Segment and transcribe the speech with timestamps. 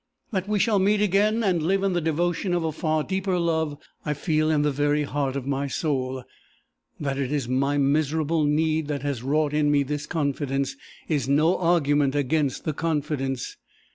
[0.31, 3.77] "That we shall meet again, and live in the devotion of a far deeper love,
[4.03, 6.23] I feel in the very heart of my soul.
[6.99, 10.75] That it is my miserable need that has wrought in me this confidence,
[11.07, 13.57] is no argument against the confidence.